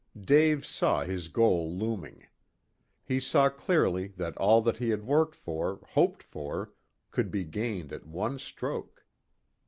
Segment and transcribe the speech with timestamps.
[0.19, 2.25] Dave saw his goal looming.
[3.03, 6.73] He saw clearly that all that he had worked for, hoped for,
[7.11, 9.05] could be gained at one stroke.